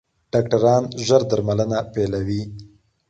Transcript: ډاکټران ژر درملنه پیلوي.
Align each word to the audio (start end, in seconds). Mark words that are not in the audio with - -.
ډاکټران 0.31 0.83
ژر 1.05 1.21
درملنه 1.29 1.79
پیلوي. 1.93 2.41